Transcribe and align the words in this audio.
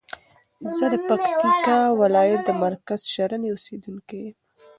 زه 0.77 0.85
د 0.93 0.95
پکتیکا 1.07 1.79
ولایت 2.01 2.41
د 2.45 2.49
مرکز 2.63 3.01
شرنی 3.13 3.49
اوسیدونکی 3.53 4.19
یم. 4.25 4.35